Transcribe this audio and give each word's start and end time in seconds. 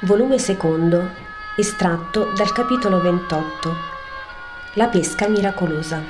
volume 0.00 0.38
secondo, 0.38 1.08
estratto 1.56 2.30
dal 2.36 2.52
capitolo 2.52 3.00
28. 3.00 3.70
La 4.74 4.88
pesca 4.88 5.26
miracolosa. 5.26 6.02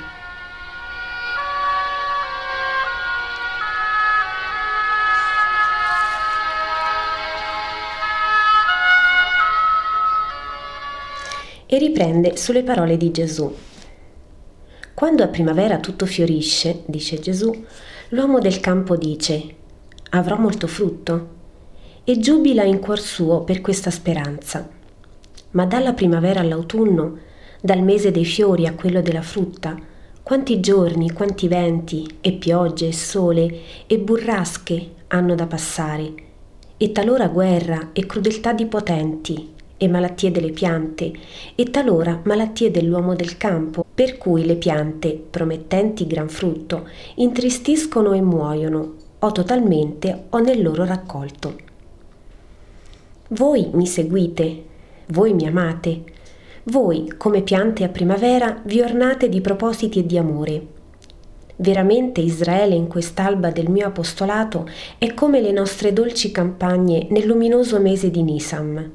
E 11.65 11.77
riprende 11.77 12.35
sulle 12.35 12.63
parole 12.63 12.97
di 12.97 13.09
Gesù. 13.11 13.55
Quando 14.93 15.23
a 15.23 15.27
primavera 15.27 15.79
tutto 15.79 16.05
fiorisce, 16.05 16.83
dice 16.87 17.19
Gesù, 17.19 17.65
l'uomo 18.09 18.39
del 18.39 18.59
campo 18.59 18.97
dice, 18.97 19.55
avrò 20.09 20.37
molto 20.37 20.67
frutto 20.67 21.35
e 22.09 22.19
giubila 22.19 22.63
in 22.63 22.79
cuor 22.79 23.01
suo 23.01 23.41
per 23.41 23.59
questa 23.59 23.91
speranza. 23.91 24.65
Ma 25.51 25.65
dalla 25.65 25.91
primavera 25.91 26.39
all'autunno, 26.39 27.17
dal 27.59 27.83
mese 27.83 28.11
dei 28.11 28.23
fiori 28.23 28.65
a 28.65 28.73
quello 28.75 29.01
della 29.01 29.21
frutta, 29.21 29.75
quanti 30.23 30.61
giorni, 30.61 31.11
quanti 31.11 31.49
venti 31.49 32.07
e 32.21 32.31
piogge 32.31 32.87
e 32.87 32.93
sole 32.93 33.59
e 33.87 33.99
burrasche 33.99 34.91
hanno 35.07 35.35
da 35.35 35.47
passare, 35.47 36.13
e 36.77 36.93
talora 36.93 37.27
guerra 37.27 37.89
e 37.91 38.05
crudeltà 38.05 38.53
di 38.53 38.67
potenti 38.67 39.53
e 39.75 39.87
malattie 39.89 40.31
delle 40.31 40.51
piante, 40.51 41.11
e 41.55 41.65
talora 41.65 42.21
malattie 42.23 42.71
dell'uomo 42.71 43.15
del 43.15 43.35
campo, 43.35 43.83
per 43.93 44.17
cui 44.17 44.45
le 44.45 44.55
piante, 44.55 45.21
promettenti 45.29 46.07
gran 46.07 46.29
frutto, 46.29 46.87
intristiscono 47.15 48.13
e 48.13 48.21
muoiono, 48.21 48.93
o 49.19 49.31
totalmente 49.33 50.27
o 50.29 50.37
nel 50.37 50.61
loro 50.61 50.85
raccolto. 50.85 51.65
Voi 53.29 53.69
mi 53.73 53.85
seguite, 53.85 54.63
voi 55.07 55.33
mi 55.33 55.45
amate, 55.45 56.03
voi, 56.69 57.13
come 57.17 57.41
piante 57.41 57.83
a 57.83 57.89
primavera, 57.89 58.61
vi 58.63 58.81
ornate 58.81 59.27
di 59.27 59.41
propositi 59.41 59.99
e 59.99 60.05
di 60.05 60.17
amore. 60.17 60.67
Veramente 61.57 62.21
Israele 62.21 62.75
in 62.75 62.87
quest'alba 62.87 63.51
del 63.51 63.69
mio 63.69 63.87
apostolato 63.87 64.65
è 64.97 65.13
come 65.13 65.41
le 65.41 65.51
nostre 65.51 65.91
dolci 65.91 66.31
campagne 66.31 67.07
nel 67.09 67.25
luminoso 67.25 67.81
mese 67.81 68.11
di 68.11 68.23
Nisam. 68.23 68.91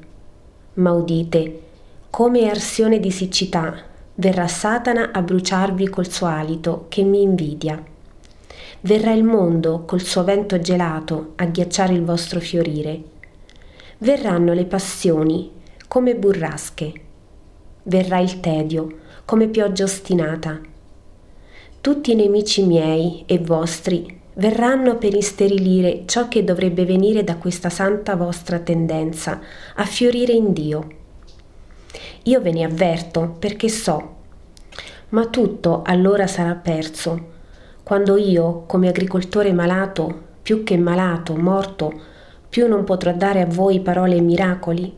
Ma 0.75 0.91
udite, 0.91 1.61
come 2.09 2.49
arsione 2.49 2.99
di 2.99 3.11
siccità, 3.11 3.75
verrà 4.15 4.47
Satana 4.47 5.11
a 5.11 5.21
bruciarvi 5.21 5.89
col 5.89 6.09
suo 6.09 6.25
alito 6.25 6.85
che 6.89 7.03
mi 7.03 7.21
invidia. 7.21 7.83
Verrà 8.81 9.13
il 9.13 9.23
mondo 9.23 9.83
col 9.85 10.01
suo 10.01 10.23
vento 10.23 10.59
gelato 10.59 11.33
a 11.35 11.45
ghiacciare 11.45 11.93
il 11.93 12.03
vostro 12.03 12.39
fiorire 12.39 13.12
verranno 14.03 14.51
le 14.51 14.65
passioni 14.65 15.49
come 15.87 16.15
burrasche, 16.15 16.91
verrà 17.83 18.19
il 18.19 18.41
tedio 18.41 18.97
come 19.23 19.47
pioggia 19.47 19.85
ostinata. 19.85 20.59
Tutti 21.79 22.11
i 22.11 22.15
nemici 22.15 22.65
miei 22.65 23.23
e 23.25 23.39
vostri 23.39 24.19
verranno 24.33 24.97
per 24.97 25.13
isterilire 25.13 26.03
ciò 26.05 26.27
che 26.27 26.43
dovrebbe 26.43 26.83
venire 26.83 27.23
da 27.23 27.37
questa 27.37 27.69
santa 27.69 28.17
vostra 28.17 28.59
tendenza 28.59 29.39
a 29.75 29.85
fiorire 29.85 30.33
in 30.33 30.51
Dio. 30.51 30.87
Io 32.23 32.41
ve 32.41 32.51
ne 32.51 32.65
avverto 32.65 33.37
perché 33.39 33.69
so, 33.69 34.15
ma 35.09 35.27
tutto 35.27 35.81
allora 35.85 36.27
sarà 36.27 36.55
perso, 36.55 37.31
quando 37.83 38.17
io, 38.17 38.65
come 38.67 38.89
agricoltore 38.89 39.53
malato, 39.53 40.31
più 40.41 40.63
che 40.63 40.75
malato, 40.77 41.37
morto, 41.37 42.11
più 42.53 42.67
non 42.67 42.83
potrò 42.83 43.11
dare 43.11 43.41
a 43.41 43.47
voi 43.47 43.79
parole 43.79 44.17
e 44.17 44.21
miracoli? 44.21 44.93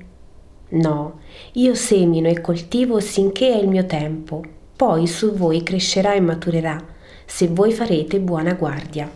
No, 0.72 1.20
io 1.54 1.74
semino 1.74 2.28
e 2.28 2.42
coltivo 2.42 3.00
sinché 3.00 3.54
è 3.54 3.56
il 3.56 3.70
mio 3.70 3.86
tempo, 3.86 4.44
poi 4.76 5.08
su 5.08 5.32
voi 5.32 5.64
crescerà 5.64 6.16
e 6.16 6.20
maturerà, 6.20 6.78
se 7.26 7.48
voi 7.48 7.72
farete 7.72 8.20
buona 8.20 8.56
guardia. 8.56 9.10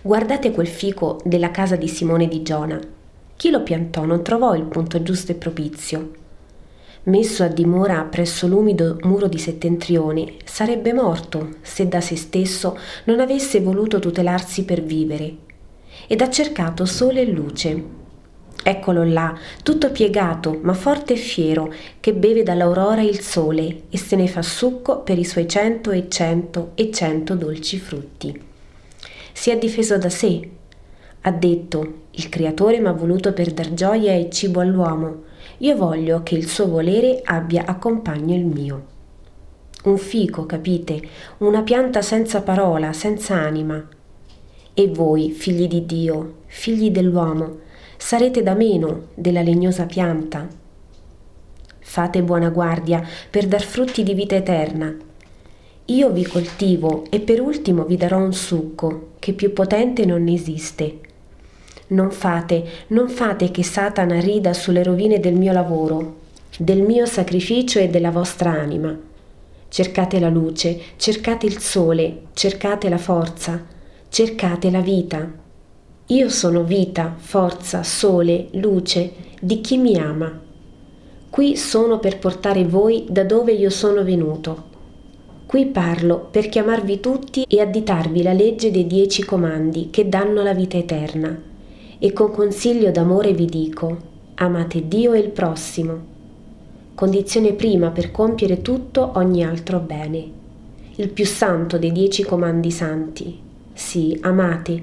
Guardate 0.00 0.52
quel 0.52 0.68
fico 0.68 1.20
della 1.24 1.50
casa 1.50 1.74
di 1.74 1.88
Simone 1.88 2.28
di 2.28 2.42
Giona. 2.42 2.78
Chi 3.34 3.50
lo 3.50 3.64
piantò 3.64 4.04
non 4.04 4.22
trovò 4.22 4.54
il 4.54 4.66
punto 4.66 5.02
giusto 5.02 5.32
e 5.32 5.34
propizio. 5.34 6.10
Messo 7.04 7.42
a 7.42 7.48
dimora 7.48 8.00
presso 8.04 8.46
l'umido 8.46 8.96
muro 9.02 9.26
di 9.26 9.38
settentrione, 9.38 10.34
sarebbe 10.44 10.92
morto 10.92 11.56
se 11.62 11.88
da 11.88 12.00
se 12.00 12.14
stesso 12.14 12.78
non 13.06 13.18
avesse 13.18 13.60
voluto 13.60 13.98
tutelarsi 13.98 14.64
per 14.64 14.82
vivere 14.84 15.46
ed 16.06 16.20
ha 16.20 16.30
cercato 16.30 16.84
sole 16.84 17.22
e 17.22 17.26
luce. 17.26 17.96
Eccolo 18.62 19.04
là, 19.04 19.38
tutto 19.62 19.90
piegato, 19.90 20.58
ma 20.62 20.74
forte 20.74 21.14
e 21.14 21.16
fiero, 21.16 21.72
che 22.00 22.12
beve 22.12 22.42
dall'aurora 22.42 23.02
il 23.02 23.20
sole 23.20 23.82
e 23.88 23.96
se 23.96 24.16
ne 24.16 24.26
fa 24.26 24.42
succo 24.42 25.00
per 25.00 25.18
i 25.18 25.24
suoi 25.24 25.48
cento 25.48 25.90
e 25.90 26.08
cento 26.08 26.72
e 26.74 26.90
cento 26.90 27.34
dolci 27.34 27.78
frutti. 27.78 28.42
Si 29.32 29.50
è 29.50 29.56
difeso 29.56 29.96
da 29.96 30.10
sé. 30.10 30.50
Ha 31.22 31.30
detto, 31.30 31.94
il 32.10 32.28
creatore 32.28 32.80
m'ha 32.80 32.92
voluto 32.92 33.32
per 33.32 33.52
dar 33.52 33.72
gioia 33.72 34.12
e 34.12 34.28
cibo 34.30 34.60
all'uomo. 34.60 35.22
Io 35.58 35.76
voglio 35.76 36.22
che 36.22 36.34
il 36.34 36.48
suo 36.48 36.68
volere 36.68 37.20
abbia 37.24 37.64
a 37.64 37.78
il 38.26 38.44
mio. 38.44 38.86
Un 39.84 39.96
fico, 39.96 40.44
capite? 40.44 41.00
Una 41.38 41.62
pianta 41.62 42.02
senza 42.02 42.42
parola, 42.42 42.92
senza 42.92 43.36
anima, 43.36 43.86
e 44.78 44.86
voi, 44.86 45.32
figli 45.32 45.66
di 45.66 45.84
Dio, 45.86 46.34
figli 46.46 46.92
dell'uomo, 46.92 47.58
sarete 47.96 48.44
da 48.44 48.54
meno 48.54 49.08
della 49.16 49.42
legnosa 49.42 49.86
pianta. 49.86 50.46
Fate 51.80 52.22
buona 52.22 52.48
guardia 52.50 53.04
per 53.28 53.48
dar 53.48 53.62
frutti 53.62 54.04
di 54.04 54.14
vita 54.14 54.36
eterna. 54.36 54.94
Io 55.86 56.10
vi 56.10 56.24
coltivo 56.24 57.06
e 57.10 57.18
per 57.18 57.40
ultimo 57.40 57.86
vi 57.86 57.96
darò 57.96 58.18
un 58.18 58.32
succo 58.32 59.14
che 59.18 59.32
più 59.32 59.52
potente 59.52 60.06
non 60.06 60.28
esiste. 60.28 61.00
Non 61.88 62.12
fate, 62.12 62.64
non 62.88 63.08
fate 63.08 63.50
che 63.50 63.64
Satana 63.64 64.20
rida 64.20 64.52
sulle 64.52 64.84
rovine 64.84 65.18
del 65.18 65.34
mio 65.34 65.52
lavoro, 65.52 66.18
del 66.56 66.82
mio 66.82 67.04
sacrificio 67.04 67.80
e 67.80 67.88
della 67.88 68.12
vostra 68.12 68.52
anima. 68.52 68.96
Cercate 69.70 70.20
la 70.20 70.28
luce, 70.28 70.80
cercate 70.94 71.46
il 71.46 71.58
sole, 71.58 72.26
cercate 72.32 72.88
la 72.88 72.98
forza 72.98 73.74
cercate 74.08 74.70
la 74.70 74.80
vita. 74.80 75.30
Io 76.06 76.28
sono 76.30 76.64
vita, 76.64 77.14
forza, 77.16 77.82
sole, 77.82 78.48
luce 78.52 79.12
di 79.40 79.60
chi 79.60 79.76
mi 79.76 79.98
ama. 79.98 80.40
Qui 81.28 81.56
sono 81.56 81.98
per 81.98 82.18
portare 82.18 82.64
voi 82.64 83.04
da 83.08 83.24
dove 83.24 83.52
io 83.52 83.68
sono 83.68 84.02
venuto. 84.02 84.64
Qui 85.44 85.66
parlo 85.66 86.28
per 86.30 86.48
chiamarvi 86.48 87.00
tutti 87.00 87.44
e 87.46 87.60
additarvi 87.60 88.22
la 88.22 88.32
legge 88.32 88.70
dei 88.70 88.86
dieci 88.86 89.24
comandi 89.24 89.88
che 89.90 90.08
danno 90.08 90.42
la 90.42 90.54
vita 90.54 90.78
eterna. 90.78 91.40
E 91.98 92.12
con 92.12 92.30
consiglio 92.32 92.90
d'amore 92.90 93.34
vi 93.34 93.44
dico, 93.44 93.96
amate 94.34 94.88
Dio 94.88 95.12
e 95.12 95.18
il 95.18 95.30
prossimo. 95.30 96.16
Condizione 96.94 97.52
prima 97.52 97.90
per 97.90 98.10
compiere 98.10 98.62
tutto 98.62 99.12
ogni 99.14 99.44
altro 99.44 99.78
bene. 99.80 100.30
Il 100.96 101.10
più 101.10 101.26
santo 101.26 101.78
dei 101.78 101.92
dieci 101.92 102.24
comandi 102.24 102.70
santi, 102.70 103.46
sì, 103.78 104.18
amati. 104.22 104.82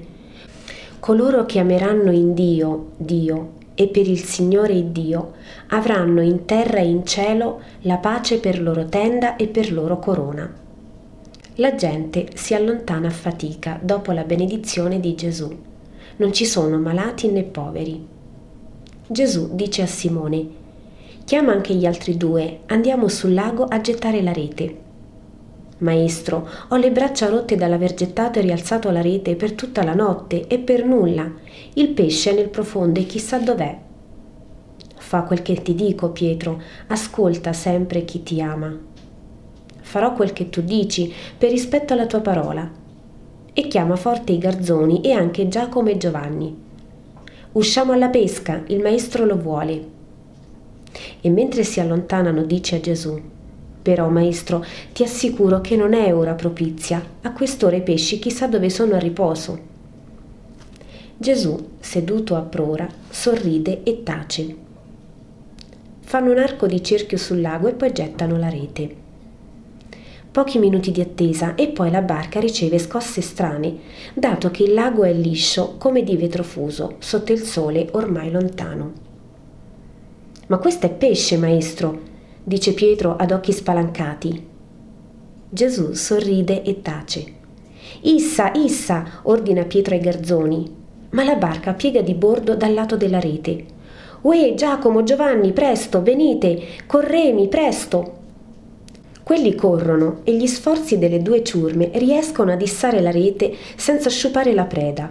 Coloro 0.98 1.44
che 1.44 1.58
ameranno 1.58 2.10
in 2.10 2.32
Dio, 2.32 2.92
Dio, 2.96 3.52
e 3.74 3.88
per 3.88 4.08
il 4.08 4.20
Signore 4.20 4.90
Dio, 4.90 5.34
avranno 5.68 6.22
in 6.22 6.46
terra 6.46 6.78
e 6.78 6.88
in 6.88 7.04
cielo 7.04 7.60
la 7.82 7.98
pace 7.98 8.38
per 8.38 8.60
loro 8.60 8.86
tenda 8.86 9.36
e 9.36 9.48
per 9.48 9.70
loro 9.70 9.98
corona. 9.98 10.50
La 11.56 11.74
gente 11.74 12.28
si 12.34 12.54
allontana 12.54 13.08
a 13.08 13.10
fatica 13.10 13.78
dopo 13.82 14.12
la 14.12 14.24
benedizione 14.24 14.98
di 14.98 15.14
Gesù. 15.14 15.54
Non 16.16 16.32
ci 16.32 16.46
sono 16.46 16.78
malati 16.78 17.30
né 17.30 17.42
poveri. 17.42 18.04
Gesù 19.06 19.54
dice 19.54 19.82
a 19.82 19.86
Simone, 19.86 20.48
chiama 21.24 21.52
anche 21.52 21.74
gli 21.74 21.84
altri 21.84 22.16
due, 22.16 22.60
andiamo 22.66 23.08
sul 23.08 23.34
lago 23.34 23.64
a 23.64 23.78
gettare 23.78 24.22
la 24.22 24.32
rete. 24.32 24.84
Maestro, 25.78 26.48
ho 26.68 26.76
le 26.76 26.90
braccia 26.90 27.28
rotte 27.28 27.54
dall'aver 27.54 27.92
gettato 27.92 28.38
e 28.38 28.42
rialzato 28.42 28.90
la 28.90 29.02
rete 29.02 29.36
per 29.36 29.52
tutta 29.52 29.84
la 29.84 29.92
notte 29.92 30.46
e 30.46 30.58
per 30.58 30.86
nulla. 30.86 31.30
Il 31.74 31.90
pesce 31.90 32.30
è 32.30 32.34
nel 32.34 32.48
profondo 32.48 32.98
e 32.98 33.04
chissà 33.04 33.36
dov'è. 33.38 33.78
Fa 34.96 35.22
quel 35.24 35.42
che 35.42 35.60
ti 35.60 35.74
dico, 35.74 36.10
Pietro, 36.12 36.62
ascolta 36.86 37.52
sempre 37.52 38.06
chi 38.06 38.22
ti 38.22 38.40
ama. 38.40 38.74
Farò 39.82 40.14
quel 40.14 40.32
che 40.32 40.48
tu 40.48 40.62
dici 40.62 41.12
per 41.36 41.50
rispetto 41.50 41.92
alla 41.92 42.06
tua 42.06 42.20
parola. 42.20 42.68
E 43.52 43.68
chiama 43.68 43.96
forte 43.96 44.32
i 44.32 44.38
garzoni 44.38 45.02
e 45.02 45.12
anche 45.12 45.46
Giacomo 45.46 45.90
e 45.90 45.98
Giovanni. 45.98 46.56
Usciamo 47.52 47.92
alla 47.92 48.08
pesca, 48.08 48.62
il 48.68 48.80
maestro 48.80 49.26
lo 49.26 49.36
vuole. 49.36 49.88
E 51.20 51.28
mentre 51.28 51.64
si 51.64 51.80
allontanano 51.80 52.44
dice 52.44 52.76
a 52.76 52.80
Gesù, 52.80 53.20
però, 53.86 54.08
maestro, 54.08 54.64
ti 54.92 55.04
assicuro 55.04 55.60
che 55.60 55.76
non 55.76 55.94
è 55.94 56.12
ora 56.12 56.34
propizia. 56.34 57.00
A 57.22 57.30
quest'ora 57.30 57.76
i 57.76 57.82
pesci 57.82 58.18
chissà 58.18 58.48
dove 58.48 58.68
sono 58.68 58.96
a 58.96 58.98
riposo. 58.98 59.60
Gesù, 61.16 61.56
seduto 61.78 62.34
a 62.34 62.40
prora, 62.40 62.88
sorride 63.08 63.84
e 63.84 64.02
tace. 64.02 64.56
fanno 66.00 66.32
un 66.32 66.38
arco 66.38 66.66
di 66.66 66.82
cerchio 66.82 67.16
sul 67.16 67.40
lago 67.40 67.68
e 67.68 67.74
poi 67.74 67.92
gettano 67.92 68.36
la 68.38 68.48
rete. 68.48 68.94
Pochi 70.32 70.58
minuti 70.58 70.90
di 70.90 71.00
attesa 71.00 71.54
e 71.54 71.68
poi 71.68 71.92
la 71.92 72.02
barca 72.02 72.40
riceve 72.40 72.80
scosse 72.80 73.20
strane, 73.20 73.76
dato 74.14 74.50
che 74.50 74.64
il 74.64 74.74
lago 74.74 75.04
è 75.04 75.12
liscio 75.12 75.76
come 75.78 76.02
di 76.02 76.16
vetro 76.16 76.42
fuso, 76.42 76.96
sotto 76.98 77.32
il 77.32 77.42
sole 77.42 77.86
ormai 77.92 78.32
lontano. 78.32 78.92
Ma 80.48 80.58
questo 80.58 80.86
è 80.86 80.90
pesce, 80.90 81.36
maestro, 81.36 82.14
dice 82.46 82.74
Pietro 82.74 83.16
ad 83.16 83.32
occhi 83.32 83.50
spalancati. 83.50 84.46
Gesù 85.48 85.94
sorride 85.94 86.62
e 86.62 86.80
tace. 86.80 87.24
Issa, 88.02 88.52
issa, 88.54 89.04
ordina 89.22 89.64
Pietro 89.64 89.96
ai 89.96 90.00
garzoni, 90.00 90.72
ma 91.10 91.24
la 91.24 91.34
barca 91.34 91.72
piega 91.72 92.02
di 92.02 92.14
bordo 92.14 92.54
dal 92.54 92.72
lato 92.72 92.96
della 92.96 93.18
rete. 93.18 93.64
Uè, 94.20 94.54
Giacomo, 94.54 95.02
Giovanni, 95.02 95.52
presto, 95.52 96.02
venite, 96.02 96.62
corremi, 96.86 97.48
presto. 97.48 98.12
Quelli 99.24 99.56
corrono 99.56 100.20
e 100.22 100.36
gli 100.36 100.46
sforzi 100.46 100.98
delle 100.98 101.22
due 101.22 101.42
ciurme 101.42 101.90
riescono 101.94 102.52
a 102.52 102.56
dissare 102.56 103.00
la 103.00 103.10
rete 103.10 103.56
senza 103.74 104.08
sciupare 104.08 104.54
la 104.54 104.66
preda. 104.66 105.10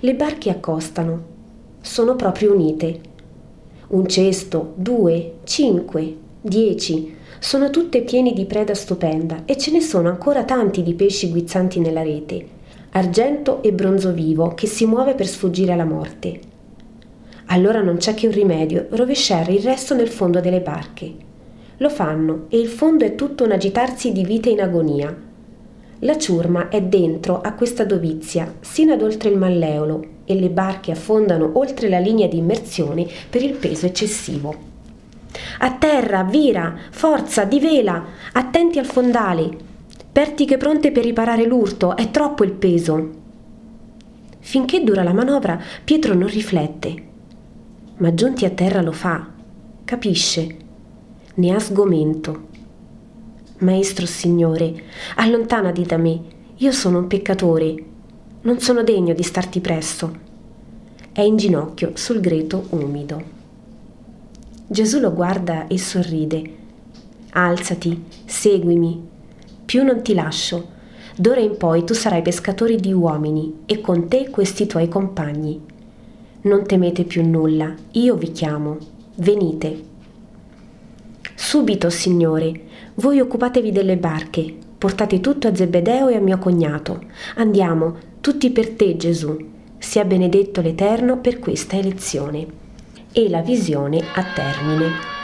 Le 0.00 0.14
barche 0.16 0.50
accostano. 0.50 1.22
Sono 1.80 2.16
proprio 2.16 2.52
unite. 2.52 3.12
Un 3.94 4.08
cesto, 4.08 4.72
due, 4.74 5.34
cinque, 5.44 6.16
dieci, 6.40 7.14
sono 7.38 7.70
tutte 7.70 8.02
pieni 8.02 8.32
di 8.32 8.44
preda 8.44 8.74
stupenda 8.74 9.42
e 9.44 9.56
ce 9.56 9.70
ne 9.70 9.80
sono 9.80 10.08
ancora 10.08 10.42
tanti 10.42 10.82
di 10.82 10.94
pesci 10.94 11.30
guizzanti 11.30 11.78
nella 11.78 12.02
rete, 12.02 12.44
argento 12.90 13.62
e 13.62 13.72
bronzo 13.72 14.12
vivo 14.12 14.48
che 14.48 14.66
si 14.66 14.84
muove 14.84 15.14
per 15.14 15.28
sfuggire 15.28 15.74
alla 15.74 15.84
morte. 15.84 16.40
Allora 17.46 17.82
non 17.82 17.98
c'è 17.98 18.14
che 18.14 18.26
un 18.26 18.32
rimedio, 18.32 18.88
rovesciare 18.90 19.52
il 19.52 19.62
resto 19.62 19.94
nel 19.94 20.08
fondo 20.08 20.40
delle 20.40 20.60
barche. 20.60 21.14
Lo 21.76 21.88
fanno 21.88 22.46
e 22.48 22.58
il 22.58 22.66
fondo 22.66 23.04
è 23.04 23.14
tutto 23.14 23.44
un 23.44 23.52
agitarsi 23.52 24.10
di 24.10 24.24
vite 24.24 24.50
in 24.50 24.60
agonia. 24.60 25.16
La 26.00 26.18
ciurma 26.18 26.68
è 26.68 26.82
dentro 26.82 27.40
a 27.40 27.52
questa 27.52 27.84
dovizia, 27.84 28.54
sino 28.58 28.94
ad 28.94 29.02
oltre 29.02 29.28
il 29.30 29.38
malleolo, 29.38 30.13
e 30.24 30.34
le 30.34 30.50
barche 30.50 30.92
affondano 30.92 31.52
oltre 31.54 31.88
la 31.88 31.98
linea 31.98 32.26
di 32.28 32.38
immersione 32.38 33.06
per 33.28 33.42
il 33.42 33.54
peso 33.54 33.86
eccessivo. 33.86 34.72
A 35.58 35.72
terra, 35.72 36.22
vira, 36.24 36.76
forza, 36.90 37.44
di 37.44 37.60
vela, 37.60 38.04
attenti 38.32 38.78
al 38.78 38.86
fondale. 38.86 39.50
Pertiche 40.12 40.56
pronte 40.56 40.92
per 40.92 41.04
riparare 41.04 41.44
l'urto, 41.44 41.96
è 41.96 42.10
troppo 42.10 42.44
il 42.44 42.52
peso. 42.52 43.10
Finché 44.38 44.84
dura 44.84 45.02
la 45.02 45.12
manovra, 45.12 45.60
Pietro 45.82 46.14
non 46.14 46.28
riflette, 46.28 47.02
ma 47.96 48.14
giunti 48.14 48.44
a 48.44 48.50
terra 48.50 48.82
lo 48.82 48.92
fa, 48.92 49.26
capisce 49.84 50.62
ne 51.36 51.52
ha 51.52 51.58
sgomento. 51.58 52.52
Maestro 53.58 54.06
Signore, 54.06 54.84
allontanati 55.16 55.82
da 55.82 55.96
me, 55.96 56.20
io 56.56 56.70
sono 56.70 56.98
un 56.98 57.06
peccatore, 57.06 57.84
non 58.44 58.60
sono 58.60 58.82
degno 58.82 59.14
di 59.14 59.22
starti 59.22 59.60
presso. 59.60 60.12
È 61.12 61.22
in 61.22 61.36
ginocchio 61.36 61.92
sul 61.94 62.20
greto 62.20 62.66
umido. 62.70 63.22
Gesù 64.66 64.98
lo 64.98 65.14
guarda 65.14 65.66
e 65.66 65.78
sorride. 65.78 66.42
Alzati, 67.30 68.04
seguimi, 68.26 69.02
più 69.64 69.82
non 69.82 70.02
ti 70.02 70.12
lascio. 70.12 70.72
D'ora 71.16 71.40
in 71.40 71.56
poi 71.56 71.84
tu 71.84 71.94
sarai 71.94 72.20
pescatore 72.20 72.76
di 72.76 72.92
uomini 72.92 73.60
e 73.64 73.80
con 73.80 74.08
te 74.08 74.28
questi 74.28 74.66
tuoi 74.66 74.88
compagni. 74.88 75.62
Non 76.42 76.66
temete 76.66 77.04
più 77.04 77.26
nulla, 77.26 77.74
io 77.92 78.14
vi 78.16 78.30
chiamo, 78.30 78.76
venite. 79.16 79.92
Subito, 81.34 81.88
Signore, 81.88 82.60
voi 82.96 83.20
occupatevi 83.20 83.72
delle 83.72 83.96
barche, 83.96 84.54
portate 84.76 85.20
tutto 85.20 85.48
a 85.48 85.54
Zebedeo 85.54 86.08
e 86.08 86.16
a 86.16 86.20
mio 86.20 86.36
cognato. 86.36 87.04
Andiamo, 87.36 88.12
tutti 88.24 88.50
per 88.50 88.70
te, 88.70 88.96
Gesù. 88.96 89.36
Sia 89.76 90.02
benedetto 90.06 90.62
l'Eterno 90.62 91.18
per 91.18 91.38
questa 91.38 91.76
elezione. 91.76 92.46
E 93.12 93.28
la 93.28 93.42
visione 93.42 94.02
a 94.14 94.24
termine. 94.34 95.23